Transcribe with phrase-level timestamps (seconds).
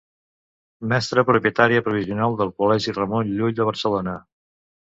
[0.93, 4.19] Mestra propietària provisional del Col·legi Ramon Llull de Barcelona.